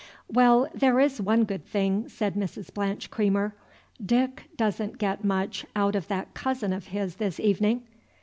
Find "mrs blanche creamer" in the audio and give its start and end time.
2.33-3.53